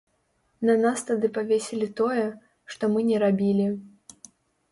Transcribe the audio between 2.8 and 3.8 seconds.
мы не рабілі.